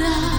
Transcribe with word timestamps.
nada. 0.00 0.29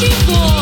she 0.00 0.08
goes. 0.26 0.59